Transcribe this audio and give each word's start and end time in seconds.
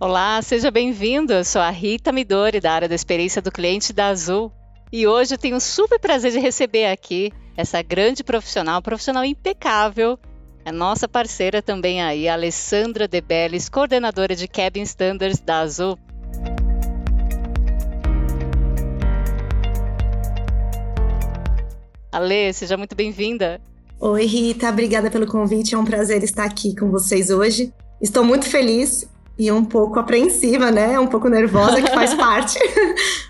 Olá, 0.00 0.40
seja 0.40 0.70
bem-vindo. 0.70 1.30
Eu 1.30 1.44
sou 1.44 1.60
a 1.60 1.68
Rita 1.68 2.10
Midori, 2.10 2.58
da 2.58 2.72
área 2.72 2.88
da 2.88 2.94
experiência 2.94 3.42
do 3.42 3.52
cliente 3.52 3.92
da 3.92 4.06
Azul. 4.06 4.50
E 4.90 5.06
hoje 5.06 5.34
eu 5.34 5.38
tenho 5.38 5.56
o 5.56 5.60
super 5.60 6.00
prazer 6.00 6.32
de 6.32 6.38
receber 6.38 6.86
aqui 6.86 7.30
essa 7.54 7.82
grande 7.82 8.24
profissional, 8.24 8.80
profissional 8.80 9.22
impecável, 9.26 10.18
é 10.64 10.72
nossa 10.72 11.06
parceira 11.06 11.60
também 11.60 12.00
aí, 12.00 12.28
a 12.28 12.32
Alessandra 12.32 13.06
Debelles, 13.06 13.68
coordenadora 13.68 14.34
de 14.34 14.48
Cabin 14.48 14.80
Standards 14.80 15.38
da 15.38 15.58
Azul. 15.58 15.98
Ale, 22.10 22.54
seja 22.54 22.78
muito 22.78 22.96
bem-vinda. 22.96 23.60
Oi, 24.00 24.24
Rita, 24.24 24.70
obrigada 24.70 25.10
pelo 25.10 25.26
convite. 25.26 25.74
É 25.74 25.78
um 25.78 25.84
prazer 25.84 26.24
estar 26.24 26.44
aqui 26.44 26.74
com 26.74 26.90
vocês 26.90 27.28
hoje. 27.28 27.70
Estou 28.00 28.24
muito 28.24 28.46
feliz 28.48 29.06
e 29.40 29.50
um 29.50 29.64
pouco 29.64 29.98
apreensiva, 29.98 30.70
né? 30.70 31.00
Um 31.00 31.06
pouco 31.06 31.26
nervosa, 31.30 31.80
que 31.80 31.90
faz 31.94 32.12
parte. 32.12 32.58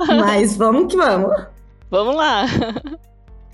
Mas 0.08 0.56
vamos 0.56 0.90
que 0.90 0.96
vamos. 0.96 1.30
Vamos 1.88 2.16
lá. 2.16 2.46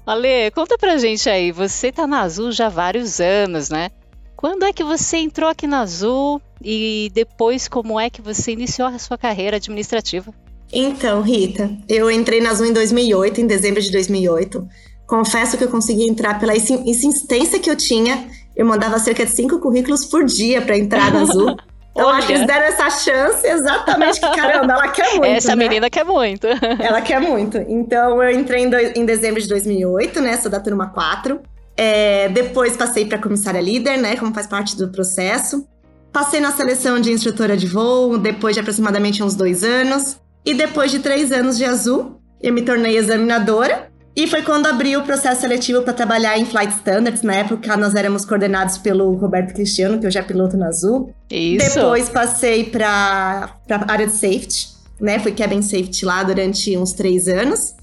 Ale, 0.07 0.51
conta 0.55 0.79
pra 0.79 0.97
gente 0.97 1.29
aí, 1.29 1.53
você 1.53 1.93
tá 1.93 2.07
na 2.07 2.23
Azul 2.23 2.51
já 2.51 2.69
há 2.69 2.71
vários 2.71 3.21
anos, 3.21 3.69
né? 3.69 3.91
Quando 4.35 4.65
é 4.65 4.73
que 4.73 4.83
você 4.83 5.19
entrou 5.19 5.51
aqui 5.51 5.67
na 5.67 5.81
Azul 5.81 6.41
e 6.65 7.11
depois 7.13 7.69
como 7.69 8.01
é 8.01 8.09
que 8.09 8.23
você 8.23 8.53
iniciou 8.53 8.89
a 8.89 8.99
sua 8.99 9.19
carreira 9.19 9.59
administrativa? 9.59 10.33
Então, 10.73 11.21
Rita, 11.21 11.71
eu 11.87 12.11
entrei 12.11 12.41
na 12.41 12.51
Azul 12.51 12.67
em 12.67 12.73
2008, 12.73 13.39
em 13.39 13.47
dezembro 13.47 13.83
de 13.83 13.93
2008. 13.93 14.67
Confesso 15.07 15.59
que 15.59 15.65
eu 15.65 15.69
consegui 15.69 16.09
entrar 16.09 16.41
pela 16.41 16.57
insistência 16.57 17.61
que 17.61 17.71
eu 17.71 17.77
tinha. 17.77 18.29
Eu 18.57 18.65
mandava 18.65 18.99
cerca 18.99 19.27
de 19.27 19.33
cinco 19.33 19.59
currículos 19.59 20.07
por 20.07 20.25
dia 20.25 20.63
para 20.63 20.79
entrar 20.79 21.13
na 21.13 21.21
Azul. 21.21 21.55
Então, 21.97 22.11
acho 22.11 22.27
que 22.27 22.33
eles 22.35 22.47
deram 22.47 22.67
essa 22.67 22.91
chance 22.91 23.47
exatamente 23.47 24.21
que, 24.21 24.31
caramba, 24.37 24.75
ela 24.75 24.89
quer 24.89 25.09
muito. 25.17 25.25
Essa 25.25 25.57
né? 25.57 25.65
menina 25.65 25.89
quer 25.89 26.05
muito. 26.05 26.47
ela 26.79 27.01
quer 27.01 27.21
muito. 27.21 27.57
Então, 27.57 28.23
eu 28.23 28.39
entrei 28.39 28.65
em, 28.65 28.71
em 29.01 29.07
dezembro 29.07 29.41
de 29.41 29.49
2008, 29.49 30.21
né? 30.21 30.37
Sou 30.37 30.51
da 30.51 30.61
turma 30.61 30.89
4. 30.89 31.41
É, 31.75 32.29
depois 32.29 32.77
passei 32.77 33.07
para 33.07 33.17
comissária 33.17 33.61
líder, 33.61 33.97
né? 33.97 34.15
Como 34.17 34.35
faz 34.35 34.47
parte 34.47 34.77
do 34.77 34.89
processo. 34.89 35.67
Passei 36.13 36.39
na 36.39 36.53
seleção 36.53 37.01
de 37.01 37.11
instrutora 37.11 37.57
de 37.57 37.67
voo, 37.67 38.19
depois 38.19 38.55
de 38.55 38.61
aproximadamente 38.61 39.23
uns 39.23 39.35
dois 39.35 39.65
anos. 39.65 40.21
E 40.45 40.53
depois 40.53 40.91
de 40.91 40.99
três 40.99 41.33
anos 41.33 41.57
de 41.57 41.65
azul, 41.65 42.21
eu 42.43 42.53
me 42.53 42.61
tornei 42.61 42.97
examinadora. 42.99 43.91
E 44.17 44.27
foi 44.27 44.41
quando 44.41 44.65
abriu 44.65 45.01
o 45.01 45.03
processo 45.03 45.43
seletivo 45.43 45.83
para 45.83 45.93
trabalhar 45.93 46.39
em 46.39 46.47
Flight 46.47 46.73
Standards. 46.73 47.21
Na 47.21 47.35
época, 47.35 47.77
nós 47.77 47.95
éramos 47.95 48.25
coordenados 48.25 48.79
pelo 48.79 49.13
Roberto 49.13 49.53
Cristiano, 49.53 50.01
que 50.01 50.07
hoje 50.07 50.17
é 50.19 50.23
piloto 50.23 50.57
na 50.57 50.69
Azul. 50.69 51.15
Isso. 51.31 51.75
Depois 51.75 52.09
passei 52.09 52.65
para 52.65 53.51
a 53.69 53.93
área 53.93 54.07
de 54.07 54.15
safety, 54.15 54.69
né? 54.99 55.19
Fui 55.19 55.33
cabin 55.33 55.61
safety 55.61 56.07
lá 56.07 56.23
durante 56.23 56.75
uns 56.79 56.95
três 56.95 57.29
anos. 57.29 57.75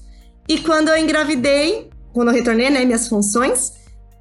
E 0.48 0.58
quando 0.58 0.88
eu 0.88 0.96
engravidei, 0.96 1.88
quando 2.12 2.28
eu 2.28 2.34
retornei, 2.34 2.68
né, 2.68 2.84
minhas 2.84 3.06
funções, 3.06 3.72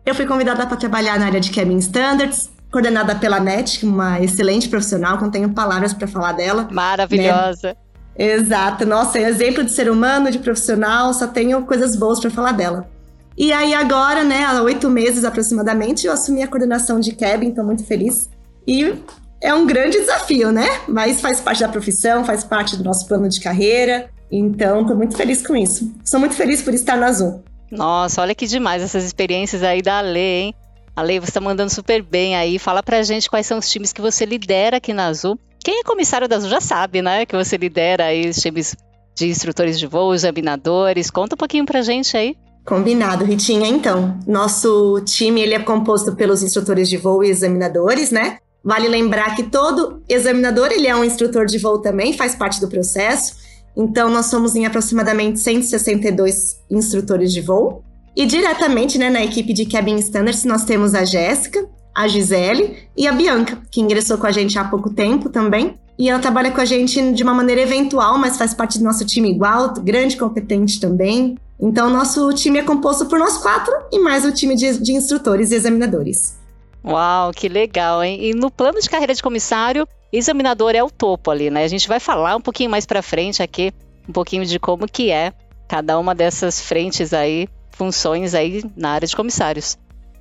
eu 0.06 0.14
fui 0.14 0.28
convidada 0.28 0.68
para 0.68 0.78
trabalhar 0.78 1.18
na 1.18 1.26
área 1.26 1.40
de 1.40 1.50
cabin 1.50 1.80
standards, 1.80 2.52
coordenada 2.72 3.16
pela 3.16 3.40
NET, 3.40 3.84
uma 3.84 4.22
excelente 4.22 4.70
profissional, 4.70 5.18
que 5.18 5.24
não 5.24 5.32
tenho 5.32 5.50
palavras 5.50 5.94
para 5.94 6.08
falar 6.08 6.34
dela. 6.34 6.68
Maravilhosa. 6.72 7.70
Né? 7.70 7.76
Exato. 8.18 8.86
Nossa, 8.86 9.20
é 9.20 9.24
exemplo 9.24 9.64
de 9.64 9.72
ser 9.72 9.90
humano, 9.90 10.32
de 10.32 10.40
profissional, 10.40 11.14
só 11.14 11.28
tenho 11.28 11.62
coisas 11.64 11.96
boas 11.96 12.20
para 12.20 12.30
falar 12.30 12.52
dela. 12.52 12.90
E 13.38 13.52
aí 13.52 13.74
agora, 13.74 14.24
né, 14.24 14.44
há 14.46 14.62
oito 14.62 14.90
meses 14.90 15.24
aproximadamente, 15.24 16.06
eu 16.06 16.14
assumi 16.14 16.44
a 16.44 16.48
coordenação 16.48 17.00
de 17.00 17.14
cabin, 17.14 17.50
estou 17.50 17.64
muito 17.64 17.84
feliz. 17.84 18.30
E 18.68 18.94
é 19.42 19.54
um 19.54 19.66
grande 19.66 20.00
desafio, 20.00 20.52
né? 20.52 20.68
Mas 20.88 21.20
faz 21.20 21.42
parte 21.42 21.62
da 21.62 21.68
profissão, 21.68 22.24
faz 22.24 22.44
parte 22.44 22.78
do 22.78 22.84
nosso 22.84 23.08
plano 23.08 23.28
de 23.28 23.42
carreira. 23.42 24.10
Então, 24.32 24.82
estou 24.82 24.96
muito 24.96 25.18
feliz 25.18 25.46
com 25.46 25.56
isso. 25.56 25.92
Sou 26.06 26.20
muito 26.20 26.36
feliz 26.36 26.62
por 26.62 26.74
estar 26.74 26.96
na 26.96 27.08
Azul. 27.08 27.44
Nossa, 27.72 28.22
olha 28.22 28.36
que 28.36 28.46
demais 28.46 28.84
essas 28.84 29.04
experiências 29.04 29.64
aí 29.64 29.82
da 29.82 29.98
Ale, 29.98 30.20
hein? 30.20 30.56
Ale, 30.96 31.20
você 31.20 31.32
está 31.32 31.42
mandando 31.42 31.72
super 31.72 32.04
bem 32.04 32.36
aí. 32.36 32.60
Fala 32.60 32.84
pra 32.84 33.02
gente 33.02 33.30
quais 33.30 33.48
são 33.48 33.58
os 33.58 33.70
times 33.70 33.92
que 33.92 34.00
você 34.00 34.26
lidera 34.26 34.78
aqui 34.78 34.94
na 34.94 35.08
Azul 35.08 35.40
quem 35.64 35.80
é 35.80 35.84
comissário 35.84 36.28
da 36.28 36.36
Azul 36.36 36.50
já 36.50 36.62
sabe, 36.62 37.02
né? 37.02 37.26
Que 37.26 37.36
você 37.36 37.58
lidera 37.58 38.06
aí 38.06 38.30
os 38.30 38.38
times 38.38 38.76
de 39.16 39.28
instrutores 39.28 39.80
de 39.80 39.88
voo, 39.88 40.14
examinadores. 40.14 41.10
Conta 41.10 41.36
um 41.36 41.38
pouquinho 41.38 41.66
pra 41.66 41.82
gente 41.82 42.16
aí. 42.18 42.36
Combinado, 42.66 43.26
Ritinha. 43.26 43.68
Então, 43.68 44.18
nosso 44.26 45.02
time 45.06 45.42
ele 45.42 45.54
é 45.54 45.60
composto 45.60 46.16
pelos 46.16 46.42
instrutores 46.42 46.90
de 46.90 46.98
voo 46.98 47.24
e 47.24 47.30
examinadores, 47.30 48.12
né? 48.12 48.38
Vale 48.64 48.88
lembrar 48.88 49.36
que 49.36 49.44
todo 49.44 50.02
examinador 50.08 50.72
ele 50.72 50.88
é 50.88 50.96
um 50.96 51.04
instrutor 51.04 51.46
de 51.46 51.58
voo 51.58 51.80
também, 51.80 52.14
faz 52.14 52.36
parte 52.36 52.62
do 52.62 52.70
processo. 52.70 53.36
Então, 53.76 54.10
nós 54.10 54.28
somos 54.28 54.56
em 54.56 54.66
aproximadamente 54.66 55.40
162 55.40 56.58
instrutores 56.70 57.34
de 57.34 57.42
voo. 57.42 57.84
E 58.16 58.26
diretamente 58.26 58.98
né, 58.98 59.10
na 59.10 59.24
equipe 59.24 59.54
de 59.54 59.66
Cabin 59.66 59.96
Standards, 59.96 60.46
nós 60.46 60.64
temos 60.64 60.94
a 60.94 61.04
Jéssica, 61.04 61.68
a 61.94 62.08
Gisele 62.08 62.88
e 62.98 63.08
a 63.08 63.12
Bianca, 63.12 63.58
que 63.70 63.82
ingressou 63.82 64.18
com 64.18 64.28
a 64.28 64.32
gente 64.32 64.58
há 64.58 64.64
pouco 64.64 64.90
tempo 64.90 65.30
também. 65.30 65.78
E 65.98 66.10
ela 66.10 66.20
trabalha 66.20 66.52
com 66.52 66.60
a 66.60 66.66
gente 66.66 67.12
de 67.12 67.24
uma 67.24 67.34
maneira 67.34 67.62
eventual, 67.62 68.18
mas 68.18 68.38
faz 68.38 68.54
parte 68.54 68.80
do 68.80 68.84
nosso 68.84 69.06
time 69.06 69.30
igual, 69.30 69.74
grande, 69.76 70.18
competente 70.18 70.80
também. 70.80 71.38
Então, 71.60 71.90
nosso 71.90 72.34
time 72.34 72.60
é 72.60 72.64
composto 72.64 73.06
por 73.06 73.20
nós 73.20 73.38
quatro 73.38 73.74
e 73.92 74.00
mais 74.00 74.26
o 74.26 74.32
time 74.32 74.56
de, 74.56 74.80
de 74.80 74.92
instrutores 74.92 75.52
e 75.52 75.56
examinadores. 75.56 76.38
Uau, 76.84 77.32
que 77.32 77.48
legal, 77.48 78.04
hein? 78.04 78.20
E 78.22 78.34
no 78.34 78.52
plano 78.52 78.82
de 78.82 78.90
carreira 78.90 79.14
de 79.14 79.24
comissário, 79.24 79.88
examinador 80.12 80.76
é 80.76 80.84
o 80.84 80.90
topo 80.90 81.32
ali, 81.32 81.50
né? 81.50 81.64
A 81.64 81.68
gente 81.68 81.88
vai 81.88 82.00
falar 82.00 82.36
um 82.36 82.42
pouquinho 82.42 82.70
mais 82.70 82.86
para 82.86 83.02
frente 83.02 83.42
aqui, 83.42 83.72
um 84.10 84.12
pouquinho 84.12 84.46
de 84.46 84.60
como 84.60 84.88
que 84.88 85.10
é 85.10 85.32
cada 85.68 85.98
uma 85.98 86.14
dessas 86.14 86.60
frentes 86.60 87.14
aí, 87.14 87.48
funções 87.72 88.34
aí 88.34 88.64
na 88.76 88.92
área 88.92 89.08
de 89.08 89.16
comissários. 89.16 89.78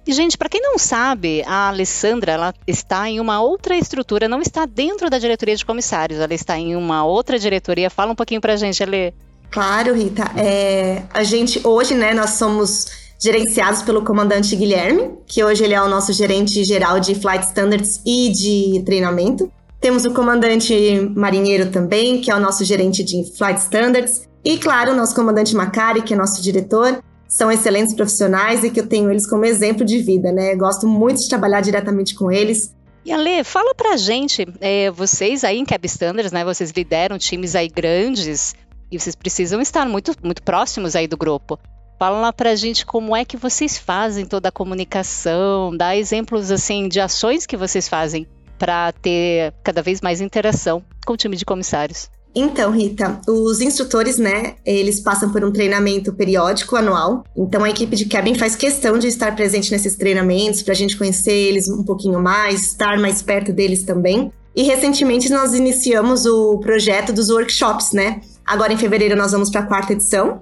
E, 0.06 0.12
gente, 0.12 0.36
para 0.36 0.48
quem 0.48 0.60
não 0.60 0.78
sabe, 0.78 1.44
a 1.46 1.68
Alessandra 1.68 2.32
ela 2.32 2.54
está 2.66 3.08
em 3.08 3.20
uma 3.20 3.40
outra 3.40 3.76
estrutura, 3.76 4.28
não 4.28 4.40
está 4.40 4.66
dentro 4.66 5.08
da 5.08 5.18
diretoria 5.18 5.54
de 5.54 5.64
comissários, 5.64 6.18
ela 6.18 6.34
está 6.34 6.58
em 6.58 6.74
uma 6.74 7.04
outra 7.04 7.38
diretoria. 7.38 7.88
Fala 7.88 8.12
um 8.12 8.16
pouquinho 8.16 8.40
para 8.40 8.54
a 8.54 8.56
gente, 8.56 8.82
Ale. 8.82 9.14
Claro, 9.50 9.94
Rita. 9.94 10.24
É, 10.36 11.02
a 11.14 11.22
gente, 11.22 11.60
hoje, 11.64 11.94
né, 11.94 12.12
nós 12.14 12.30
somos 12.30 12.86
gerenciados 13.22 13.82
pelo 13.82 14.02
comandante 14.02 14.56
Guilherme, 14.56 15.10
que 15.26 15.44
hoje 15.44 15.62
ele 15.62 15.74
é 15.74 15.80
o 15.80 15.88
nosso 15.88 16.12
gerente 16.12 16.64
geral 16.64 16.98
de 16.98 17.14
Flight 17.14 17.46
Standards 17.46 18.00
e 18.04 18.30
de 18.30 18.82
treinamento. 18.84 19.52
Temos 19.80 20.04
o 20.04 20.12
comandante 20.12 20.74
marinheiro 21.14 21.70
também, 21.70 22.20
que 22.20 22.30
é 22.30 22.34
o 22.34 22.40
nosso 22.40 22.64
gerente 22.64 23.04
de 23.04 23.24
Flight 23.36 23.60
Standards. 23.60 24.28
E, 24.44 24.58
claro, 24.58 24.92
o 24.92 24.96
nosso 24.96 25.14
comandante 25.14 25.54
Macari, 25.54 26.02
que 26.02 26.14
é 26.14 26.16
nosso 26.16 26.42
diretor 26.42 27.00
são 27.32 27.50
excelentes 27.50 27.94
profissionais 27.94 28.62
e 28.62 28.70
que 28.70 28.78
eu 28.78 28.86
tenho 28.86 29.10
eles 29.10 29.26
como 29.26 29.46
exemplo 29.46 29.86
de 29.86 29.98
vida, 29.98 30.30
né? 30.30 30.54
Gosto 30.54 30.86
muito 30.86 31.18
de 31.18 31.28
trabalhar 31.28 31.62
diretamente 31.62 32.14
com 32.14 32.30
eles. 32.30 32.74
E 33.06 33.10
Ale, 33.10 33.42
fala 33.42 33.74
pra 33.74 33.96
gente, 33.96 34.46
é, 34.60 34.90
vocês 34.90 35.42
aí 35.42 35.58
em 35.58 35.64
Cab 35.64 35.82
Standards, 35.86 36.30
né? 36.30 36.44
Vocês 36.44 36.70
lideram 36.70 37.16
times 37.16 37.56
aí 37.56 37.68
grandes 37.68 38.54
e 38.90 38.98
vocês 38.98 39.16
precisam 39.16 39.62
estar 39.62 39.86
muito, 39.88 40.12
muito 40.22 40.42
próximos 40.42 40.94
aí 40.94 41.08
do 41.08 41.16
grupo. 41.16 41.58
Fala 41.98 42.20
lá 42.20 42.32
pra 42.34 42.54
gente 42.54 42.84
como 42.84 43.16
é 43.16 43.24
que 43.24 43.38
vocês 43.38 43.78
fazem 43.78 44.26
toda 44.26 44.50
a 44.50 44.52
comunicação, 44.52 45.74
dá 45.74 45.96
exemplos 45.96 46.50
assim 46.50 46.86
de 46.86 47.00
ações 47.00 47.46
que 47.46 47.56
vocês 47.56 47.88
fazem 47.88 48.26
para 48.58 48.92
ter 48.92 49.54
cada 49.64 49.80
vez 49.80 50.02
mais 50.02 50.20
interação 50.20 50.84
com 51.06 51.14
o 51.14 51.16
time 51.16 51.36
de 51.36 51.46
comissários. 51.46 52.10
Então, 52.34 52.70
Rita, 52.70 53.20
os 53.28 53.60
instrutores, 53.60 54.16
né, 54.16 54.54
eles 54.64 55.00
passam 55.00 55.30
por 55.30 55.44
um 55.44 55.52
treinamento 55.52 56.12
periódico 56.14 56.76
anual. 56.76 57.24
Então, 57.36 57.62
a 57.62 57.68
equipe 57.68 57.94
de 57.94 58.06
cabin 58.06 58.34
faz 58.34 58.56
questão 58.56 58.98
de 58.98 59.06
estar 59.06 59.36
presente 59.36 59.70
nesses 59.70 59.96
treinamentos 59.96 60.62
para 60.62 60.72
a 60.72 60.76
gente 60.76 60.96
conhecer 60.96 61.32
eles 61.32 61.68
um 61.68 61.84
pouquinho 61.84 62.20
mais, 62.20 62.68
estar 62.68 62.98
mais 62.98 63.20
perto 63.20 63.52
deles 63.52 63.82
também. 63.82 64.32
E 64.56 64.62
recentemente 64.62 65.30
nós 65.30 65.54
iniciamos 65.54 66.26
o 66.26 66.58
projeto 66.58 67.12
dos 67.12 67.30
workshops, 67.30 67.92
né? 67.92 68.20
Agora 68.44 68.72
em 68.72 68.78
fevereiro 68.78 69.16
nós 69.16 69.32
vamos 69.32 69.50
para 69.50 69.60
a 69.60 69.66
quarta 69.66 69.92
edição. 69.92 70.40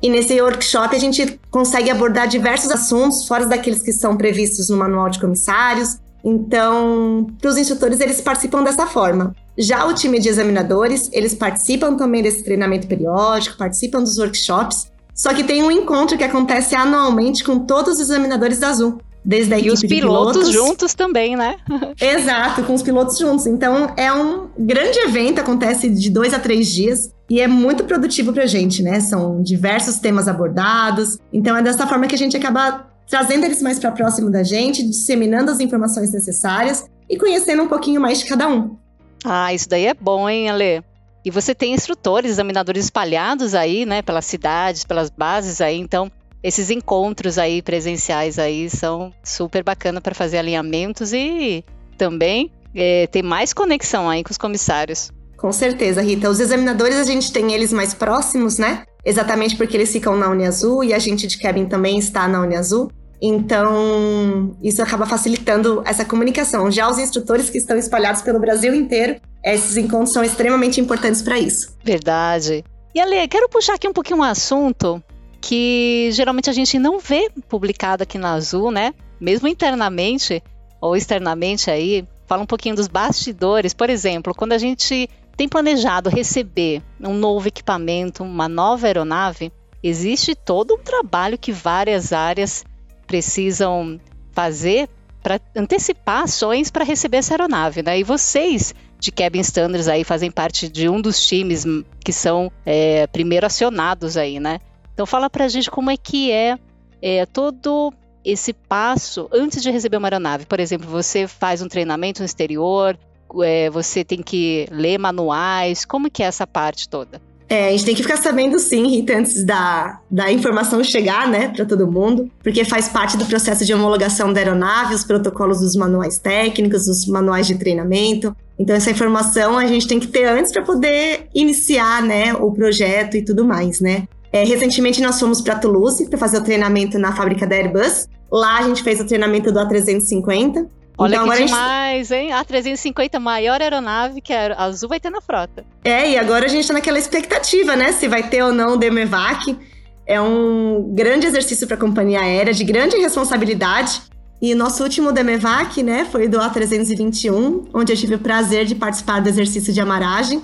E 0.00 0.08
nesse 0.08 0.40
workshop 0.40 0.94
a 0.94 0.98
gente 0.98 1.40
consegue 1.50 1.90
abordar 1.90 2.28
diversos 2.28 2.70
assuntos, 2.70 3.26
fora 3.26 3.46
daqueles 3.46 3.82
que 3.82 3.92
são 3.92 4.16
previstos 4.16 4.68
no 4.68 4.76
manual 4.76 5.10
de 5.10 5.18
comissários, 5.18 5.98
Então, 6.24 7.26
para 7.40 7.50
os 7.50 7.56
instrutores, 7.56 8.00
eles 8.00 8.20
participam 8.20 8.62
dessa 8.62 8.86
forma. 8.86 9.34
Já 9.56 9.86
o 9.86 9.94
time 9.94 10.20
de 10.20 10.28
examinadores, 10.28 11.08
eles 11.12 11.34
participam 11.34 11.96
também 11.96 12.22
desse 12.22 12.44
treinamento 12.44 12.86
periódico, 12.86 13.56
participam 13.56 14.00
dos 14.00 14.18
workshops, 14.18 14.90
só 15.14 15.34
que 15.34 15.42
tem 15.42 15.62
um 15.64 15.70
encontro 15.70 16.16
que 16.16 16.22
acontece 16.22 16.76
anualmente 16.76 17.42
com 17.42 17.58
todos 17.58 17.94
os 17.94 18.00
examinadores 18.00 18.58
da 18.58 18.68
Azul. 18.68 19.00
Desde 19.24 19.52
a 19.52 19.58
e 19.58 19.68
os 19.68 19.80
pilotos, 19.80 20.44
pilotos, 20.44 20.48
juntos 20.50 20.94
também, 20.94 21.36
né? 21.36 21.56
Exato, 22.00 22.62
com 22.62 22.72
os 22.72 22.82
pilotos 22.82 23.18
juntos. 23.18 23.46
Então 23.46 23.92
é 23.96 24.12
um 24.12 24.48
grande 24.56 24.98
evento, 25.00 25.40
acontece 25.40 25.90
de 25.90 26.08
dois 26.08 26.32
a 26.32 26.38
três 26.38 26.68
dias 26.68 27.12
e 27.28 27.40
é 27.40 27.46
muito 27.46 27.84
produtivo 27.84 28.32
pra 28.32 28.46
gente, 28.46 28.82
né? 28.82 29.00
São 29.00 29.42
diversos 29.42 29.98
temas 29.98 30.28
abordados. 30.28 31.18
Então 31.32 31.56
é 31.56 31.62
dessa 31.62 31.86
forma 31.86 32.06
que 32.06 32.14
a 32.14 32.18
gente 32.18 32.36
acaba 32.36 32.87
trazendo 33.08 33.44
eles 33.44 33.62
mais 33.62 33.78
para 33.78 33.92
próximo 33.92 34.30
da 34.30 34.42
gente, 34.42 34.82
disseminando 34.82 35.50
as 35.50 35.60
informações 35.60 36.12
necessárias 36.12 36.84
e 37.08 37.16
conhecendo 37.16 37.62
um 37.62 37.68
pouquinho 37.68 38.00
mais 38.00 38.20
de 38.20 38.26
cada 38.26 38.48
um. 38.48 38.76
Ah, 39.24 39.52
isso 39.52 39.68
daí 39.68 39.86
é 39.86 39.94
bom, 39.94 40.28
hein, 40.28 40.50
Ale? 40.50 40.82
E 41.24 41.30
você 41.30 41.54
tem 41.54 41.74
instrutores, 41.74 42.32
examinadores 42.32 42.84
espalhados 42.84 43.54
aí, 43.54 43.84
né, 43.84 44.02
pelas 44.02 44.24
cidades, 44.24 44.84
pelas 44.84 45.10
bases 45.10 45.60
aí, 45.60 45.76
então 45.76 46.10
esses 46.42 46.70
encontros 46.70 47.36
aí 47.36 47.60
presenciais 47.60 48.38
aí 48.38 48.70
são 48.70 49.12
super 49.24 49.64
bacana 49.64 50.00
para 50.00 50.14
fazer 50.14 50.38
alinhamentos 50.38 51.12
e 51.12 51.64
também 51.96 52.52
é, 52.74 53.08
ter 53.08 53.22
mais 53.22 53.52
conexão 53.52 54.08
aí 54.08 54.22
com 54.22 54.30
os 54.30 54.38
comissários. 54.38 55.10
Com 55.36 55.52
certeza, 55.52 56.00
Rita. 56.00 56.30
Os 56.30 56.40
examinadores 56.40 56.96
a 56.96 57.04
gente 57.04 57.32
tem 57.32 57.52
eles 57.52 57.72
mais 57.72 57.94
próximos, 57.94 58.58
né? 58.58 58.84
Exatamente 59.08 59.56
porque 59.56 59.74
eles 59.74 59.90
ficam 59.90 60.14
na 60.18 60.28
Uniazul 60.28 60.84
e 60.84 60.92
a 60.92 60.98
gente 60.98 61.26
de 61.26 61.38
Kevin 61.38 61.64
também 61.64 61.98
está 61.98 62.28
na 62.28 62.42
Uniazul. 62.42 62.92
Então, 63.22 64.54
isso 64.62 64.82
acaba 64.82 65.06
facilitando 65.06 65.82
essa 65.86 66.04
comunicação. 66.04 66.70
Já 66.70 66.90
os 66.90 66.98
instrutores 66.98 67.48
que 67.48 67.56
estão 67.56 67.78
espalhados 67.78 68.20
pelo 68.20 68.38
Brasil 68.38 68.74
inteiro, 68.74 69.18
esses 69.42 69.78
encontros 69.78 70.12
são 70.12 70.22
extremamente 70.22 70.78
importantes 70.78 71.22
para 71.22 71.38
isso. 71.38 71.74
Verdade. 71.82 72.62
E 72.94 73.00
Ale, 73.00 73.26
quero 73.28 73.48
puxar 73.48 73.76
aqui 73.76 73.88
um 73.88 73.94
pouquinho 73.94 74.18
um 74.18 74.22
assunto 74.22 75.02
que 75.40 76.10
geralmente 76.12 76.50
a 76.50 76.52
gente 76.52 76.78
não 76.78 76.98
vê 76.98 77.30
publicado 77.48 78.02
aqui 78.02 78.18
na 78.18 78.34
Azul, 78.34 78.70
né? 78.70 78.92
Mesmo 79.18 79.48
internamente 79.48 80.42
ou 80.82 80.94
externamente 80.94 81.70
aí, 81.70 82.06
fala 82.26 82.42
um 82.42 82.46
pouquinho 82.46 82.76
dos 82.76 82.88
bastidores. 82.88 83.72
Por 83.72 83.88
exemplo, 83.88 84.34
quando 84.34 84.52
a 84.52 84.58
gente 84.58 85.08
tem 85.38 85.48
planejado 85.48 86.10
receber 86.10 86.82
um 87.00 87.14
novo 87.14 87.46
equipamento, 87.46 88.24
uma 88.24 88.48
nova 88.48 88.88
aeronave, 88.88 89.52
existe 89.80 90.34
todo 90.34 90.74
um 90.74 90.78
trabalho 90.78 91.38
que 91.38 91.52
várias 91.52 92.12
áreas 92.12 92.64
precisam 93.06 94.00
fazer 94.32 94.88
para 95.22 95.40
antecipar 95.54 96.24
ações 96.24 96.72
para 96.72 96.84
receber 96.84 97.18
essa 97.18 97.34
aeronave, 97.34 97.84
né? 97.84 98.00
E 98.00 98.02
vocês 98.02 98.74
de 98.98 99.12
Cabin 99.12 99.38
Standards 99.38 99.86
aí 99.86 100.02
fazem 100.02 100.28
parte 100.28 100.68
de 100.68 100.88
um 100.88 101.00
dos 101.00 101.24
times 101.24 101.64
que 102.04 102.12
são 102.12 102.50
é, 102.66 103.06
primeiro 103.06 103.46
acionados 103.46 104.16
aí, 104.16 104.40
né? 104.40 104.58
Então 104.92 105.06
fala 105.06 105.30
para 105.30 105.44
a 105.44 105.48
gente 105.48 105.70
como 105.70 105.88
é 105.88 105.96
que 105.96 106.32
é, 106.32 106.58
é 107.00 107.24
todo 107.26 107.92
esse 108.24 108.52
passo 108.52 109.28
antes 109.32 109.62
de 109.62 109.70
receber 109.70 109.98
uma 109.98 110.08
aeronave. 110.08 110.46
Por 110.46 110.58
exemplo, 110.58 110.88
você 110.88 111.28
faz 111.28 111.62
um 111.62 111.68
treinamento 111.68 112.22
no 112.22 112.26
exterior, 112.26 112.98
é, 113.42 113.70
você 113.70 114.04
tem 114.04 114.22
que 114.22 114.66
ler 114.70 114.98
manuais, 114.98 115.84
como 115.84 116.10
que 116.10 116.22
é 116.22 116.26
essa 116.26 116.46
parte 116.46 116.88
toda? 116.88 117.20
É, 117.48 117.68
a 117.68 117.70
gente 117.70 117.86
tem 117.86 117.94
que 117.94 118.02
ficar 118.02 118.18
sabendo 118.18 118.58
sim, 118.58 118.86
Rita, 118.86 119.16
antes 119.16 119.42
da, 119.42 120.00
da 120.10 120.30
informação 120.30 120.84
chegar, 120.84 121.26
né, 121.26 121.48
para 121.48 121.64
todo 121.64 121.90
mundo, 121.90 122.30
porque 122.42 122.62
faz 122.62 122.88
parte 122.88 123.16
do 123.16 123.24
processo 123.24 123.64
de 123.64 123.72
homologação 123.72 124.30
da 124.30 124.40
aeronave, 124.40 124.94
os 124.94 125.02
protocolos 125.02 125.60
dos 125.60 125.74
manuais 125.74 126.18
técnicos, 126.18 126.86
os 126.86 127.06
manuais 127.06 127.46
de 127.46 127.54
treinamento. 127.54 128.36
Então, 128.58 128.76
essa 128.76 128.90
informação 128.90 129.56
a 129.56 129.66
gente 129.66 129.88
tem 129.88 129.98
que 129.98 130.08
ter 130.08 130.26
antes 130.26 130.52
para 130.52 130.62
poder 130.62 131.28
iniciar, 131.34 132.02
né, 132.02 132.34
o 132.34 132.52
projeto 132.52 133.16
e 133.16 133.24
tudo 133.24 133.46
mais, 133.46 133.80
né. 133.80 134.06
É, 134.30 134.44
recentemente 134.44 135.00
nós 135.00 135.18
fomos 135.18 135.40
para 135.40 135.54
Toulouse 135.54 136.06
para 136.06 136.18
fazer 136.18 136.36
o 136.36 136.44
treinamento 136.44 136.98
na 136.98 137.16
fábrica 137.16 137.46
da 137.46 137.56
Airbus. 137.56 138.06
Lá 138.30 138.58
a 138.58 138.62
gente 138.62 138.82
fez 138.82 139.00
o 139.00 139.06
treinamento 139.06 139.50
do 139.50 139.58
A350 139.58 140.66
Olha 140.98 141.14
então, 141.14 141.28
que 141.30 141.44
demais, 141.44 142.08
gente... 142.08 142.18
hein? 142.18 142.32
A 142.32 142.44
350 142.44 143.20
maior 143.20 143.62
aeronave 143.62 144.20
que 144.20 144.32
a 144.32 144.54
Azul 144.54 144.88
vai 144.88 144.98
ter 144.98 145.10
na 145.10 145.20
frota. 145.20 145.64
É, 145.84 146.10
e 146.10 146.18
agora 146.18 146.46
a 146.46 146.48
gente 146.48 146.66
tá 146.66 146.74
naquela 146.74 146.98
expectativa, 146.98 147.76
né? 147.76 147.92
Se 147.92 148.08
vai 148.08 148.28
ter 148.28 148.42
ou 148.42 148.52
não 148.52 148.74
o 148.74 148.76
Demevac. 148.76 149.56
É 150.04 150.20
um 150.20 150.90
grande 150.94 151.26
exercício 151.26 151.66
para 151.66 151.76
a 151.76 151.80
companhia 151.80 152.20
aérea, 152.20 152.52
de 152.52 152.64
grande 152.64 152.96
responsabilidade. 152.96 154.02
E 154.40 154.54
nosso 154.54 154.82
último 154.82 155.12
Demevac, 155.12 155.82
né, 155.82 156.06
foi 156.10 156.28
do 156.28 156.38
A321, 156.38 157.68
onde 157.74 157.92
eu 157.92 157.96
tive 157.96 158.14
o 158.14 158.18
prazer 158.18 158.64
de 158.64 158.74
participar 158.74 159.20
do 159.20 159.28
exercício 159.28 159.72
de 159.72 159.80
amaragem. 159.80 160.40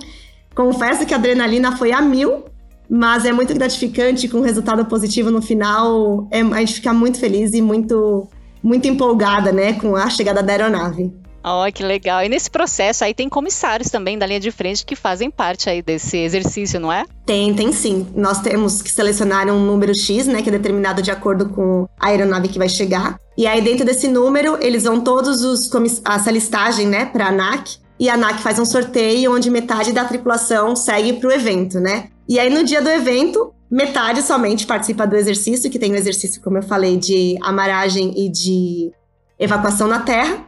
Confesso 0.53 1.05
que 1.05 1.13
a 1.13 1.17
adrenalina 1.17 1.75
foi 1.77 1.91
a 1.93 2.01
mil, 2.01 2.43
mas 2.89 3.25
é 3.25 3.31
muito 3.31 3.53
gratificante, 3.53 4.27
com 4.27 4.41
resultado 4.41 4.85
positivo 4.85 5.31
no 5.31 5.41
final, 5.41 6.27
é, 6.29 6.41
a 6.41 6.59
gente 6.59 6.75
fica 6.75 6.93
muito 6.93 7.19
feliz 7.19 7.53
e 7.53 7.61
muito 7.61 8.27
muito 8.65 8.87
empolgada, 8.87 9.51
né, 9.51 9.73
com 9.73 9.95
a 9.95 10.09
chegada 10.09 10.41
da 10.41 10.51
aeronave. 10.51 11.13
Oh, 11.47 11.71
que 11.71 11.83
legal. 11.83 12.23
E 12.23 12.29
nesse 12.29 12.49
processo 12.49 13.03
aí 13.03 13.13
tem 13.13 13.29
comissários 13.29 13.91
também 13.91 14.17
da 14.17 14.25
linha 14.25 14.39
de 14.39 14.49
frente 14.49 14.83
que 14.83 14.95
fazem 14.95 15.29
parte 15.29 15.69
aí 15.69 15.83
desse 15.83 16.17
exercício, 16.17 16.79
não 16.79 16.91
é? 16.91 17.05
Tem, 17.23 17.53
tem 17.53 17.71
sim. 17.71 18.07
Nós 18.15 18.41
temos 18.41 18.81
que 18.81 18.91
selecionar 18.91 19.47
um 19.47 19.63
número 19.63 19.93
X, 19.93 20.25
né, 20.25 20.41
que 20.41 20.49
é 20.49 20.51
determinado 20.51 21.03
de 21.03 21.11
acordo 21.11 21.49
com 21.49 21.87
a 21.99 22.07
aeronave 22.07 22.47
que 22.47 22.57
vai 22.57 22.67
chegar. 22.67 23.19
E 23.37 23.45
aí 23.45 23.61
dentro 23.61 23.85
desse 23.85 24.07
número, 24.07 24.57
eles 24.59 24.85
vão 24.85 24.99
todos 24.99 25.43
os 25.43 25.69
essa 26.03 26.31
listagem, 26.31 26.87
né, 26.87 27.05
para 27.05 27.25
a 27.25 27.29
ANAC. 27.29 27.77
E 27.99 28.09
a 28.09 28.15
ANAC 28.15 28.41
faz 28.41 28.57
um 28.57 28.65
sorteio 28.65 29.31
onde 29.31 29.51
metade 29.51 29.93
da 29.93 30.03
tripulação 30.03 30.75
segue 30.75 31.13
para 31.13 31.29
o 31.29 31.31
evento, 31.31 31.79
né? 31.79 32.09
E 32.27 32.39
aí 32.39 32.49
no 32.49 32.63
dia 32.63 32.81
do 32.81 32.89
evento, 32.89 33.53
Metade 33.69 34.21
somente 34.21 34.65
participa 34.67 35.07
do 35.07 35.15
exercício, 35.15 35.69
que 35.71 35.79
tem 35.79 35.91
o 35.91 35.95
exercício, 35.95 36.41
como 36.41 36.57
eu 36.57 36.63
falei, 36.63 36.97
de 36.97 37.35
amaragem 37.41 38.13
e 38.15 38.29
de 38.29 38.91
evacuação 39.39 39.87
na 39.87 40.01
terra. 40.01 40.45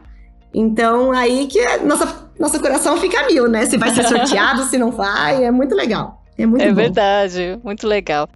Então, 0.54 1.12
aí 1.12 1.46
que 1.46 1.60
nossa, 1.78 2.30
nosso 2.38 2.60
coração 2.60 2.96
fica 2.96 3.26
mil, 3.26 3.48
né? 3.48 3.66
Se 3.66 3.76
vai 3.76 3.92
ser 3.94 4.04
sorteado, 4.08 4.64
se 4.64 4.78
não 4.78 4.90
vai, 4.92 5.44
é 5.44 5.50
muito 5.50 5.74
legal. 5.74 6.22
É 6.38 6.46
muito 6.46 6.62
É 6.62 6.68
bom. 6.68 6.74
verdade, 6.76 7.58
muito 7.64 7.86
legal. 7.86 8.28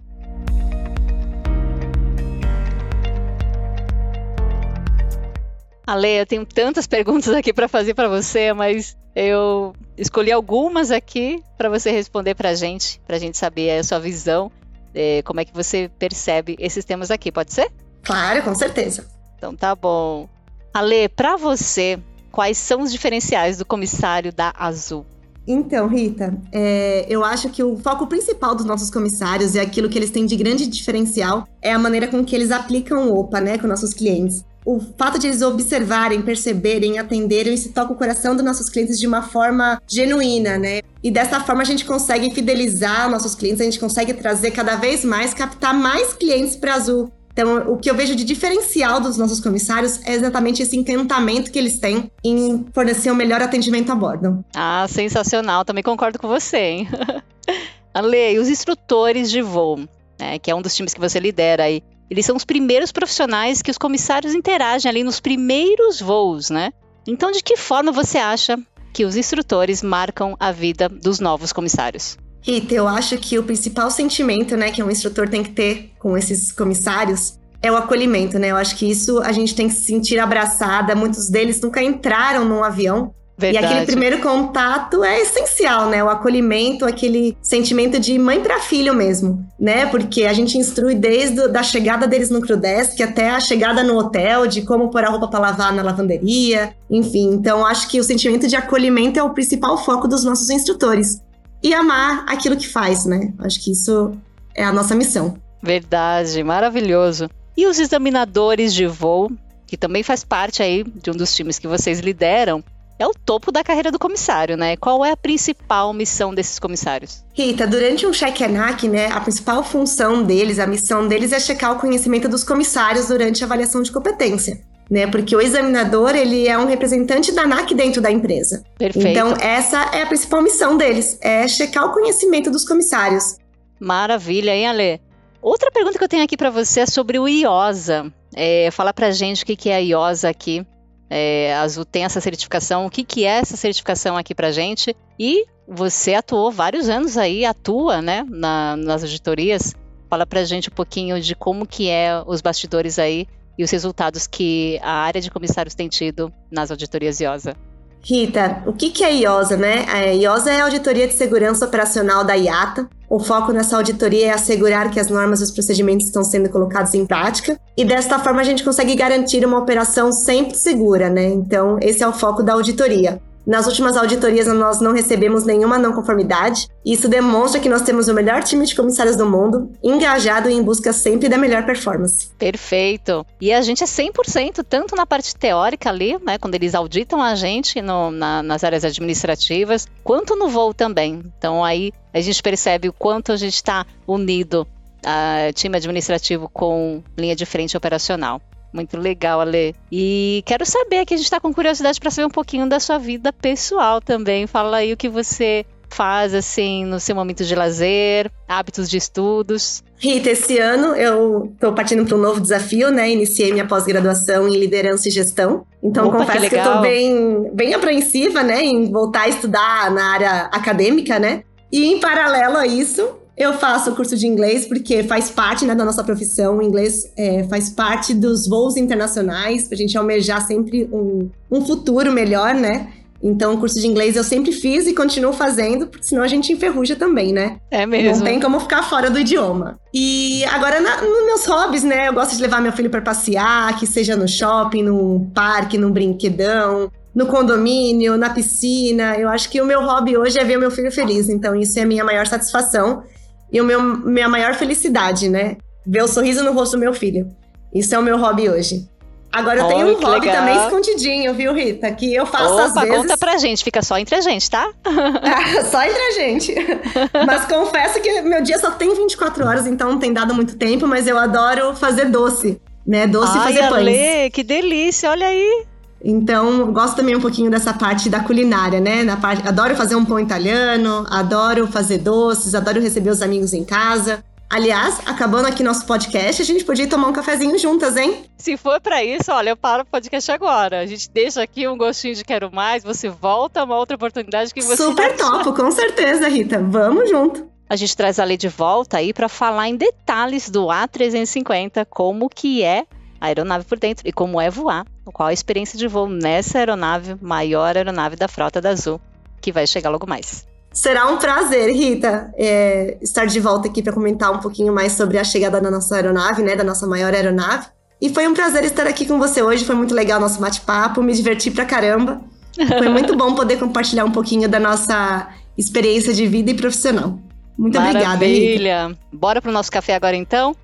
Ale, 5.85 6.19
eu 6.21 6.25
tenho 6.25 6.45
tantas 6.45 6.87
perguntas 6.87 7.33
aqui 7.33 7.51
para 7.51 7.67
fazer 7.67 7.93
para 7.93 8.07
você, 8.07 8.53
mas 8.53 8.97
eu 9.15 9.73
escolhi 9.97 10.31
algumas 10.31 10.91
aqui 10.91 11.41
para 11.57 11.69
você 11.69 11.91
responder 11.91 12.35
para 12.35 12.49
a 12.49 12.55
gente, 12.55 13.01
para 13.05 13.17
a 13.17 13.19
gente 13.19 13.37
saber 13.37 13.77
a 13.77 13.83
sua 13.83 13.99
visão 13.99 14.51
é, 14.93 15.21
como 15.23 15.39
é 15.39 15.45
que 15.45 15.53
você 15.53 15.89
percebe 15.99 16.55
esses 16.59 16.85
temas 16.85 17.11
aqui, 17.11 17.31
pode 17.31 17.53
ser? 17.53 17.71
Claro, 18.03 18.43
com 18.43 18.53
certeza. 18.53 19.05
Então 19.37 19.55
tá 19.55 19.75
bom. 19.75 20.27
Ale, 20.73 21.09
para 21.09 21.35
você, 21.35 21.99
quais 22.31 22.57
são 22.57 22.81
os 22.81 22.91
diferenciais 22.91 23.57
do 23.57 23.65
comissário 23.65 24.33
da 24.33 24.53
Azul? 24.57 25.05
Então, 25.45 25.87
Rita, 25.87 26.37
é, 26.53 27.05
eu 27.09 27.23
acho 27.23 27.49
que 27.49 27.61
o 27.61 27.77
foco 27.77 28.07
principal 28.07 28.55
dos 28.55 28.65
nossos 28.65 28.89
comissários 28.89 29.55
e 29.55 29.59
aquilo 29.59 29.89
que 29.89 29.99
eles 29.99 30.09
têm 30.09 30.25
de 30.25 30.37
grande 30.37 30.65
diferencial 30.65 31.45
é 31.61 31.71
a 31.71 31.77
maneira 31.77 32.07
com 32.07 32.23
que 32.23 32.33
eles 32.33 32.49
aplicam 32.49 33.09
o 33.09 33.19
OPA, 33.19 33.41
né, 33.41 33.57
com 33.57 33.67
nossos 33.67 33.93
clientes 33.93 34.45
o 34.65 34.79
fato 34.97 35.19
de 35.19 35.27
eles 35.27 35.41
observarem, 35.41 36.21
perceberem, 36.21 36.99
atenderem, 36.99 37.53
isso 37.53 37.71
toca 37.73 37.93
o 37.93 37.95
coração 37.95 38.35
dos 38.35 38.43
nossos 38.43 38.69
clientes 38.69 38.99
de 38.99 39.07
uma 39.07 39.21
forma 39.21 39.81
genuína, 39.87 40.57
né? 40.57 40.81
E 41.03 41.11
dessa 41.11 41.39
forma 41.41 41.61
a 41.61 41.65
gente 41.65 41.85
consegue 41.85 42.33
fidelizar 42.33 43.09
nossos 43.09 43.35
clientes, 43.35 43.61
a 43.61 43.65
gente 43.65 43.79
consegue 43.79 44.13
trazer 44.13 44.51
cada 44.51 44.75
vez 44.75 45.03
mais, 45.03 45.33
captar 45.33 45.73
mais 45.73 46.13
clientes 46.13 46.55
para 46.55 46.75
Azul. 46.75 47.11
Então, 47.33 47.73
o 47.73 47.77
que 47.77 47.89
eu 47.89 47.95
vejo 47.95 48.15
de 48.15 48.23
diferencial 48.23 49.01
dos 49.01 49.17
nossos 49.17 49.39
comissários 49.39 49.99
é 50.05 50.13
exatamente 50.13 50.61
esse 50.61 50.77
encantamento 50.77 51.51
que 51.51 51.57
eles 51.57 51.79
têm 51.79 52.11
em 52.23 52.63
fornecer 52.71 53.09
o 53.09 53.15
melhor 53.15 53.41
atendimento 53.41 53.91
a 53.91 53.95
bordo. 53.95 54.45
Ah, 54.55 54.85
sensacional. 54.87 55.65
Também 55.65 55.83
concordo 55.83 56.19
com 56.19 56.27
você, 56.27 56.57
hein? 56.57 56.87
Ale, 57.91 58.33
e 58.33 58.39
os 58.39 58.49
instrutores 58.49 59.31
de 59.31 59.41
voo, 59.41 59.79
né, 60.19 60.37
que 60.39 60.49
é 60.49 60.55
um 60.55 60.61
dos 60.61 60.75
times 60.75 60.93
que 60.93 60.99
você 60.99 61.19
lidera 61.19 61.63
aí, 61.63 61.81
eles 62.13 62.27
são 62.27 62.35
os 62.35 62.45
primeiros 62.45 62.91
profissionais 62.91 63.63
que 63.63 63.71
os 63.71 63.77
comissários 63.77 64.35
interagem 64.35 64.87
ali 64.87 65.03
nos 65.03 65.19
primeiros 65.19 65.99
voos, 65.99 66.51
né? 66.51 66.71
Então, 67.07 67.31
de 67.31 67.41
que 67.41 67.57
forma 67.57 67.91
você 67.91 68.19
acha 68.19 68.55
que 68.93 69.03
os 69.03 69.15
instrutores 69.15 69.81
marcam 69.81 70.35
a 70.39 70.51
vida 70.51 70.87
dos 70.87 71.19
novos 71.19 71.51
comissários? 71.51 72.15
Rita, 72.39 72.75
eu 72.75 72.87
acho 72.87 73.17
que 73.17 73.39
o 73.39 73.43
principal 73.43 73.89
sentimento, 73.89 74.55
né, 74.55 74.69
que 74.69 74.83
um 74.83 74.91
instrutor 74.91 75.27
tem 75.27 75.41
que 75.41 75.53
ter 75.53 75.91
com 75.97 76.15
esses 76.15 76.51
comissários 76.51 77.39
é 77.59 77.71
o 77.71 77.75
acolhimento, 77.75 78.37
né? 78.37 78.51
Eu 78.51 78.57
acho 78.57 78.75
que 78.75 78.87
isso 78.87 79.19
a 79.21 79.31
gente 79.31 79.55
tem 79.55 79.67
que 79.67 79.73
se 79.73 79.85
sentir 79.85 80.19
abraçada. 80.19 80.93
Muitos 80.95 81.29
deles 81.29 81.59
nunca 81.61 81.81
entraram 81.81 82.45
num 82.45 82.63
avião, 82.63 83.11
Verdade. 83.37 83.65
E 83.65 83.67
aquele 83.67 83.85
primeiro 83.85 84.21
contato 84.21 85.03
é 85.03 85.19
essencial, 85.19 85.89
né? 85.89 86.03
O 86.03 86.09
acolhimento, 86.09 86.85
aquele 86.85 87.35
sentimento 87.41 87.99
de 87.99 88.17
mãe 88.19 88.39
para 88.39 88.59
filho 88.59 88.93
mesmo, 88.93 89.43
né? 89.59 89.87
Porque 89.87 90.25
a 90.25 90.33
gente 90.33 90.57
instrui 90.57 90.93
desde 90.93 91.41
a 91.41 91.63
chegada 91.63 92.07
deles 92.07 92.29
no 92.29 92.41
Crudesk 92.41 93.01
até 93.01 93.31
a 93.31 93.39
chegada 93.39 93.83
no 93.83 93.97
hotel, 93.97 94.45
de 94.45 94.61
como 94.61 94.89
pôr 94.89 95.03
a 95.03 95.09
roupa 95.09 95.27
para 95.27 95.39
lavar 95.39 95.73
na 95.73 95.81
lavanderia, 95.81 96.75
enfim. 96.89 97.31
Então, 97.33 97.65
acho 97.65 97.89
que 97.89 97.99
o 97.99 98.03
sentimento 98.03 98.47
de 98.47 98.55
acolhimento 98.55 99.19
é 99.19 99.23
o 99.23 99.31
principal 99.31 99.77
foco 99.83 100.07
dos 100.07 100.23
nossos 100.23 100.49
instrutores. 100.49 101.19
E 101.61 101.73
amar 101.73 102.25
aquilo 102.27 102.57
que 102.57 102.67
faz, 102.67 103.05
né? 103.05 103.33
Acho 103.39 103.63
que 103.63 103.71
isso 103.71 104.11
é 104.55 104.63
a 104.63 104.71
nossa 104.71 104.93
missão. 104.93 105.37
Verdade, 105.61 106.43
maravilhoso. 106.43 107.29
E 107.55 107.65
os 107.65 107.79
examinadores 107.79 108.73
de 108.73 108.85
voo, 108.85 109.31
que 109.65 109.77
também 109.77 110.03
faz 110.03 110.23
parte 110.23 110.61
aí 110.61 110.83
de 110.83 111.09
um 111.09 111.13
dos 111.13 111.33
times 111.33 111.57
que 111.57 111.67
vocês 111.67 111.99
lideram, 111.99 112.63
é 112.99 113.07
o 113.07 113.13
topo 113.13 113.51
da 113.51 113.63
carreira 113.63 113.91
do 113.91 113.99
comissário, 113.99 114.55
né? 114.55 114.77
Qual 114.77 115.03
é 115.03 115.11
a 115.11 115.17
principal 115.17 115.93
missão 115.93 116.33
desses 116.33 116.59
comissários? 116.59 117.23
Rita, 117.33 117.65
durante 117.65 118.05
um 118.05 118.11
check-ENAC, 118.11 118.87
né, 118.87 119.07
a 119.07 119.19
principal 119.19 119.63
função 119.63 120.23
deles, 120.23 120.59
a 120.59 120.67
missão 120.67 121.07
deles 121.07 121.31
é 121.31 121.39
checar 121.39 121.73
o 121.73 121.79
conhecimento 121.79 122.29
dos 122.29 122.43
comissários 122.43 123.07
durante 123.07 123.43
a 123.43 123.47
avaliação 123.47 123.81
de 123.81 123.91
competência. 123.91 124.61
Né, 124.91 125.07
porque 125.07 125.35
o 125.35 125.41
examinador 125.41 126.13
ele 126.13 126.47
é 126.47 126.57
um 126.57 126.67
representante 126.67 127.31
da 127.31 127.43
ANAC 127.43 127.73
dentro 127.73 128.01
da 128.01 128.11
empresa. 128.11 128.63
Perfeito. 128.77 129.07
Então 129.07 129.33
essa 129.39 129.77
é 129.93 130.03
a 130.03 130.05
principal 130.05 130.41
missão 130.41 130.77
deles, 130.77 131.17
é 131.21 131.47
checar 131.47 131.85
o 131.85 131.93
conhecimento 131.93 132.51
dos 132.51 132.67
comissários. 132.67 133.37
Maravilha, 133.79 134.51
hein, 134.51 134.67
Ale? 134.67 135.01
Outra 135.41 135.71
pergunta 135.71 135.97
que 135.97 136.03
eu 136.03 136.09
tenho 136.09 136.23
aqui 136.23 136.37
para 136.37 136.49
você 136.49 136.81
é 136.81 136.85
sobre 136.85 137.17
o 137.17 137.27
IOSA. 137.27 138.13
É, 138.35 138.69
fala 138.71 138.93
pra 138.93 139.09
gente 139.09 139.43
o 139.43 139.45
que 139.45 139.69
é 139.69 139.75
a 139.75 139.79
IOSA 139.79 140.29
aqui 140.29 140.65
é, 141.15 141.53
a 141.53 141.61
Azul 141.61 141.85
tem 141.85 142.03
essa 142.03 142.19
certificação. 142.19 142.87
O 142.87 142.89
que, 142.89 143.03
que 143.03 143.23
é 143.23 143.37
essa 143.37 143.55
certificação 143.55 144.17
aqui 144.17 144.33
para 144.33 144.51
gente? 144.51 144.95
E 145.19 145.45
você 145.67 146.15
atuou 146.15 146.51
vários 146.51 146.89
anos 146.89 147.17
aí, 147.17 147.45
atua, 147.45 148.01
né, 148.01 148.25
na, 148.27 148.75
nas 148.75 149.03
auditorias. 149.03 149.75
Fala 150.09 150.25
para 150.25 150.43
gente 150.43 150.69
um 150.69 150.73
pouquinho 150.73 151.21
de 151.21 151.35
como 151.35 151.67
que 151.67 151.87
é 151.87 152.23
os 152.25 152.41
bastidores 152.41 152.97
aí 152.97 153.27
e 153.55 153.63
os 153.63 153.69
resultados 153.69 154.25
que 154.25 154.79
a 154.81 154.91
área 154.91 155.21
de 155.21 155.29
comissários 155.29 155.75
tem 155.75 155.87
tido 155.87 156.33
nas 156.51 156.71
auditorias 156.71 157.19
IOSA. 157.19 157.55
Rita, 158.03 158.63
o 158.65 158.73
que 158.73 159.03
é 159.03 159.13
IOSA, 159.13 159.55
né? 159.55 159.85
A 159.87 159.99
IOSA 160.07 160.51
é 160.51 160.61
a 160.61 160.65
Auditoria 160.65 161.07
de 161.07 161.13
Segurança 161.13 161.65
Operacional 161.65 162.23
da 162.23 162.33
IATA. 162.33 162.89
O 163.13 163.19
foco 163.19 163.51
nessa 163.51 163.77
auditoria 163.77 164.25
é 164.25 164.29
assegurar 164.31 164.89
que 164.89 164.99
as 164.99 165.07
normas 165.07 165.39
e 165.39 165.43
os 165.43 165.51
procedimentos 165.51 166.07
estão 166.07 166.23
sendo 166.23 166.49
colocados 166.49 166.95
em 166.95 167.05
prática 167.05 167.59
e 167.77 167.85
desta 167.85 168.17
forma 168.17 168.41
a 168.41 168.43
gente 168.43 168.63
consegue 168.63 168.95
garantir 168.95 169.45
uma 169.45 169.59
operação 169.59 170.11
sempre 170.11 170.57
segura, 170.57 171.11
né? 171.11 171.27
Então, 171.27 171.77
esse 171.79 172.01
é 172.01 172.07
o 172.07 172.11
foco 172.11 172.41
da 172.41 172.53
auditoria. 172.53 173.21
Nas 173.45 173.67
últimas 173.67 173.97
auditorias, 173.97 174.47
nós 174.47 174.79
não 174.79 174.93
recebemos 174.93 175.43
nenhuma 175.45 175.77
não 175.77 175.91
conformidade. 175.91 176.67
Isso 176.85 177.09
demonstra 177.09 177.59
que 177.59 177.67
nós 177.67 177.81
temos 177.81 178.07
o 178.07 178.13
melhor 178.13 178.41
time 178.41 178.65
de 178.65 178.75
comissários 178.75 179.17
do 179.17 179.25
mundo, 179.25 179.71
engajado 179.83 180.49
em 180.49 180.63
busca 180.63 180.93
sempre 180.93 181.27
da 181.27 181.37
melhor 181.37 181.65
performance. 181.65 182.29
Perfeito. 182.37 183.25
E 183.41 183.51
a 183.51 183.61
gente 183.61 183.83
é 183.83 183.87
100%, 183.87 184.63
tanto 184.67 184.95
na 184.95 185.05
parte 185.05 185.35
teórica 185.35 185.89
ali, 185.89 186.17
né, 186.23 186.37
quando 186.37 186.55
eles 186.55 186.73
auditam 186.73 187.21
a 187.21 187.35
gente 187.35 187.81
no, 187.81 188.11
na, 188.11 188.41
nas 188.41 188.63
áreas 188.63 188.85
administrativas, 188.85 189.87
quanto 190.03 190.35
no 190.35 190.47
voo 190.47 190.73
também. 190.73 191.21
Então 191.37 191.63
aí 191.63 191.91
a 192.13 192.21
gente 192.21 192.41
percebe 192.41 192.87
o 192.87 192.93
quanto 192.93 193.31
a 193.31 193.35
gente 193.35 193.55
está 193.55 193.85
unido, 194.07 194.65
a 195.05 195.51
time 195.53 195.75
administrativo 195.75 196.49
com 196.49 197.03
linha 197.17 197.35
de 197.35 197.45
frente 197.45 197.75
operacional. 197.75 198.41
Muito 198.73 198.97
legal, 198.97 199.39
Ale. 199.39 199.75
E 199.91 200.43
quero 200.45 200.65
saber 200.65 201.05
que 201.05 201.13
a 201.13 201.17
gente 201.17 201.25
está 201.25 201.39
com 201.39 201.53
curiosidade 201.53 201.99
para 201.99 202.09
saber 202.09 202.25
um 202.25 202.31
pouquinho 202.31 202.67
da 202.67 202.79
sua 202.79 202.97
vida 202.97 203.31
pessoal 203.31 204.01
também. 204.01 204.47
Fala 204.47 204.77
aí 204.77 204.91
o 204.91 204.97
que 204.97 205.07
você 205.07 205.63
faz 205.93 206.33
assim 206.33 206.83
no 206.85 206.99
seu 206.99 207.15
momento 207.15 207.45
de 207.45 207.53
lazer, 207.53 208.31
hábitos 208.47 208.89
de 208.89 208.97
estudos. 208.97 209.83
Rita, 209.99 210.31
esse 210.31 210.57
ano 210.57 210.95
eu 210.95 211.51
estou 211.53 211.71
partindo 211.73 212.03
para 212.03 212.17
um 212.17 212.19
novo 212.19 212.41
desafio, 212.41 212.89
né? 212.89 213.11
Iniciei 213.11 213.51
minha 213.51 213.67
pós-graduação 213.67 214.47
em 214.47 214.57
liderança 214.57 215.07
e 215.07 215.11
gestão. 215.11 215.65
Então 215.83 216.07
Opa, 216.07 216.17
confesso 216.17 216.41
que, 216.41 216.49
que 216.49 216.55
eu 216.55 216.59
estou 216.59 216.81
bem, 216.81 217.51
bem 217.53 217.73
apreensiva, 217.73 218.41
né, 218.41 218.63
em 218.63 218.91
voltar 218.91 219.21
a 219.21 219.29
estudar 219.29 219.91
na 219.91 220.13
área 220.13 220.31
acadêmica, 220.51 221.19
né? 221.19 221.43
E 221.71 221.85
em 221.85 221.99
paralelo 221.99 222.57
a 222.57 222.65
isso, 222.65 223.17
eu 223.35 223.53
faço 223.53 223.91
o 223.91 223.95
curso 223.95 224.15
de 224.15 224.27
inglês 224.27 224.67
porque 224.67 225.03
faz 225.03 225.29
parte 225.29 225.65
né, 225.65 225.73
da 225.73 225.83
nossa 225.83 226.03
profissão. 226.03 226.57
O 226.57 226.61
inglês 226.61 227.11
é, 227.17 227.43
faz 227.45 227.69
parte 227.69 228.13
dos 228.13 228.47
voos 228.47 228.77
internacionais, 228.77 229.67
para 229.67 229.75
a 229.75 229.77
gente 229.77 229.97
almejar 229.97 230.45
sempre 230.45 230.87
um, 230.91 231.29
um 231.51 231.65
futuro 231.65 232.11
melhor, 232.11 232.53
né? 232.53 232.89
Então, 233.25 233.53
o 233.53 233.57
curso 233.57 233.79
de 233.79 233.87
inglês 233.87 234.17
eu 234.17 234.23
sempre 234.23 234.51
fiz 234.51 234.85
e 234.85 234.93
continuo 234.93 235.31
fazendo, 235.31 235.87
porque 235.87 236.05
senão 236.05 236.21
a 236.21 236.27
gente 236.27 236.51
enferruja 236.51 236.93
também, 236.93 237.31
né? 237.31 237.57
É 237.71 237.85
mesmo. 237.85 238.17
Não 238.17 238.25
tem 238.25 238.37
como 238.37 238.59
ficar 238.59 238.83
fora 238.83 239.09
do 239.09 239.17
idioma. 239.17 239.79
E 239.93 240.43
agora, 240.45 240.81
na, 240.81 241.01
nos 241.01 241.25
meus 241.25 241.45
hobbies, 241.45 241.83
né? 241.83 242.09
Eu 242.09 242.13
gosto 242.13 242.35
de 242.35 242.41
levar 242.41 242.61
meu 242.61 242.73
filho 242.73 242.89
para 242.89 243.01
passear, 243.01 243.79
que 243.79 243.87
seja 243.87 244.17
no 244.17 244.27
shopping, 244.27 244.83
no 244.83 245.31
parque, 245.33 245.77
no 245.77 245.89
brinquedão, 245.89 246.91
no 247.15 247.25
condomínio, 247.25 248.17
na 248.17 248.29
piscina. 248.29 249.15
Eu 249.17 249.29
acho 249.29 249.49
que 249.49 249.61
o 249.61 249.65
meu 249.65 249.81
hobby 249.81 250.17
hoje 250.17 250.37
é 250.37 250.43
ver 250.43 250.57
o 250.57 250.59
meu 250.59 250.69
filho 250.69 250.91
feliz. 250.91 251.29
Então, 251.29 251.55
isso 251.55 251.79
é 251.79 251.83
a 251.83 251.85
minha 251.85 252.03
maior 252.03 252.27
satisfação 252.27 253.03
e 253.53 253.61
o 253.61 253.63
meu, 253.63 253.81
minha 253.81 254.27
maior 254.27 254.55
felicidade, 254.55 255.29
né? 255.29 255.57
Ver 255.85 256.01
o 256.01 256.07
sorriso 256.07 256.43
no 256.43 256.51
rosto 256.53 256.75
do 256.75 256.79
meu 256.79 256.93
filho. 256.93 257.27
Isso 257.73 257.93
é 257.93 257.99
o 257.99 258.01
meu 258.01 258.17
hobby 258.17 258.49
hoje. 258.49 258.87
Agora 259.31 259.61
eu 259.61 259.67
tenho 259.67 259.87
um 259.87 259.93
hobby 259.93 260.27
legal. 260.27 260.35
também 260.35 260.63
escondidinho, 260.63 261.33
viu, 261.33 261.53
Rita? 261.53 261.91
Que 261.91 262.13
eu 262.13 262.25
faço 262.25 262.53
Opa, 262.53 262.63
às 262.65 262.73
vezes. 262.73 262.97
conta 262.97 263.17
pra 263.17 263.37
gente, 263.37 263.63
fica 263.63 263.81
só 263.81 263.97
entre 263.97 264.15
a 264.15 264.21
gente, 264.21 264.49
tá? 264.49 264.69
ah, 264.85 265.65
só 265.65 265.83
entre 265.83 266.01
a 266.01 266.11
gente. 266.11 266.55
mas 267.25 267.45
confesso 267.45 267.99
que 267.99 268.21
meu 268.21 268.43
dia 268.43 268.59
só 268.59 268.71
tem 268.71 268.93
24 268.93 269.45
horas, 269.45 269.65
então 269.65 269.91
não 269.91 269.99
tem 269.99 270.13
dado 270.13 270.35
muito 270.35 270.55
tempo, 270.55 270.87
mas 270.87 271.07
eu 271.07 271.17
adoro 271.17 271.75
fazer 271.75 272.05
doce, 272.05 272.61
né? 272.85 273.07
Doce 273.07 273.35
Ai, 273.35 273.39
e 273.39 273.55
fazer 273.55 273.69
pães. 273.69 273.87
Ale, 273.87 274.29
que 274.29 274.43
delícia, 274.43 275.09
olha 275.09 275.25
aí. 275.25 275.65
Então, 276.03 276.71
gosto 276.73 276.97
também 276.97 277.15
um 277.15 277.21
pouquinho 277.21 277.49
dessa 277.49 277.73
parte 277.73 278.09
da 278.09 278.19
culinária, 278.19 278.81
né? 278.81 279.03
Na 279.03 279.15
parte, 279.15 279.47
adoro 279.47 279.75
fazer 279.75 279.95
um 279.95 280.03
pão 280.03 280.19
italiano, 280.19 281.05
adoro 281.09 281.65
fazer 281.65 281.99
doces, 281.99 282.53
adoro 282.53 282.81
receber 282.81 283.09
os 283.09 283.21
amigos 283.21 283.53
em 283.53 283.63
casa. 283.63 284.23
Aliás, 284.49 284.99
acabando 285.07 285.47
aqui 285.47 285.63
nosso 285.63 285.85
podcast, 285.87 286.39
a 286.39 286.45
gente 286.45 286.63
podia 286.63 286.87
tomar 286.87 287.07
um 287.07 287.13
cafezinho 287.13 287.57
juntas, 287.57 287.97
hein? 287.97 288.25
Se 288.37 288.55
for 288.55 288.79
para 288.79 289.03
isso, 289.03 289.31
olha, 289.31 289.49
eu 289.49 289.57
paro 289.57 289.81
o 289.81 289.85
podcast 289.85 290.31
agora. 290.31 290.81
A 290.81 290.85
gente 290.85 291.09
deixa 291.09 291.41
aqui 291.41 291.67
um 291.67 291.75
gostinho 291.75 292.13
de 292.13 292.23
quero 292.23 292.53
mais, 292.53 292.83
você 292.83 293.09
volta 293.09 293.63
uma 293.63 293.75
outra 293.75 293.95
oportunidade 293.95 294.53
que 294.53 294.61
você 294.61 294.83
Super 294.83 295.15
topo, 295.15 295.53
com 295.53 295.71
certeza, 295.71 296.27
Rita. 296.27 296.61
Vamos 296.61 297.09
junto. 297.09 297.47
A 297.67 297.75
gente 297.75 297.97
traz 297.97 298.19
a 298.19 298.23
lei 298.23 298.37
de 298.37 298.47
volta 298.47 298.97
aí 298.97 299.11
para 299.11 299.27
falar 299.27 299.69
em 299.69 299.75
detalhes 299.75 300.49
do 300.49 300.67
A350, 300.67 301.87
como 301.89 302.29
que 302.29 302.61
é 302.61 302.85
a 303.19 303.27
aeronave 303.27 303.65
por 303.65 303.79
dentro 303.79 304.07
e 304.07 304.11
como 304.11 304.39
é 304.39 304.51
voar, 304.51 304.85
qual 305.11 305.29
a 305.29 305.33
experiência 305.33 305.77
de 305.77 305.87
voo 305.87 306.07
nessa 306.07 306.59
aeronave, 306.59 307.15
maior 307.21 307.75
aeronave 307.75 308.15
da 308.15 308.27
frota 308.27 308.61
da 308.61 308.69
Azul, 308.69 308.99
que 309.41 309.51
vai 309.51 309.67
chegar 309.67 309.89
logo 309.89 310.07
mais. 310.07 310.45
Será 310.71 311.07
um 311.07 311.17
prazer, 311.17 311.71
Rita, 311.71 312.33
é, 312.35 312.97
estar 313.01 313.25
de 313.25 313.39
volta 313.39 313.67
aqui 313.67 313.83
para 313.83 313.93
comentar 313.93 314.31
um 314.31 314.39
pouquinho 314.39 314.73
mais 314.73 314.93
sobre 314.93 315.19
a 315.19 315.23
chegada 315.23 315.61
da 315.61 315.69
nossa 315.69 315.95
aeronave, 315.95 316.41
né, 316.41 316.55
da 316.55 316.63
nossa 316.63 316.87
maior 316.87 317.13
aeronave. 317.13 317.67
E 318.01 318.09
foi 318.09 318.27
um 318.27 318.33
prazer 318.33 318.63
estar 318.63 318.87
aqui 318.87 319.05
com 319.05 319.19
você 319.19 319.41
hoje, 319.41 319.63
foi 319.63 319.75
muito 319.75 319.93
legal 319.93 320.17
o 320.17 320.21
nosso 320.21 320.41
bate-papo, 320.41 321.01
me 321.03 321.13
diverti 321.13 321.51
pra 321.51 321.63
caramba. 321.63 322.21
Foi 322.55 322.89
muito 322.89 323.15
bom 323.15 323.35
poder 323.35 323.57
compartilhar 323.57 324.03
um 324.03 324.11
pouquinho 324.11 324.49
da 324.49 324.59
nossa 324.59 325.29
experiência 325.57 326.13
de 326.13 326.25
vida 326.25 326.51
e 326.51 326.53
profissional. 326.55 327.19
Muito 327.57 327.77
Maravilha. 327.77 328.13
obrigada, 328.13 328.89
Rita. 328.89 328.99
Bora 329.11 329.41
pro 329.41 329.51
nosso 329.51 329.71
café 329.71 329.93
agora 329.95 330.15
então? 330.15 330.55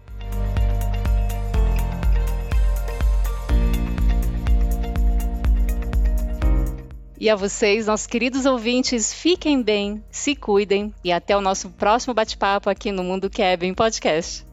E 7.19 7.29
a 7.29 7.35
vocês, 7.35 7.85
nossos 7.85 8.07
queridos 8.07 8.45
ouvintes, 8.45 9.13
fiquem 9.13 9.61
bem, 9.61 10.01
se 10.09 10.33
cuidem 10.33 10.93
e 11.03 11.11
até 11.11 11.35
o 11.35 11.41
nosso 11.41 11.69
próximo 11.71 12.13
bate-papo 12.13 12.69
aqui 12.69 12.93
no 12.93 13.03
Mundo 13.03 13.29
Kevin 13.29 13.73
Podcast. 13.73 14.47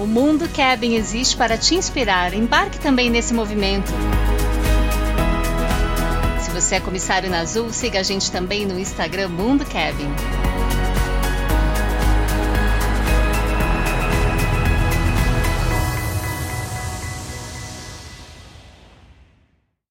O 0.00 0.06
Mundo 0.06 0.48
Cabin 0.48 0.94
existe 0.94 1.36
para 1.36 1.58
te 1.58 1.74
inspirar. 1.74 2.32
Embarque 2.32 2.78
também 2.78 3.10
nesse 3.10 3.34
movimento. 3.34 3.92
Se 6.40 6.50
você 6.50 6.76
é 6.76 6.80
comissário 6.80 7.28
na 7.28 7.40
Azul, 7.40 7.70
siga 7.70 8.00
a 8.00 8.02
gente 8.02 8.32
também 8.32 8.64
no 8.64 8.78
Instagram 8.78 9.28
Mundo 9.28 9.66
Cabin. 9.66 10.43